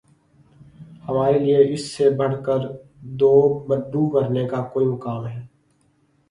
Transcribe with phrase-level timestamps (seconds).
[1.07, 2.67] ہمارے لیے اس سے بڑھ کر
[3.19, 3.73] دوب
[4.13, 5.39] مرنے کا کوئی مقام ہے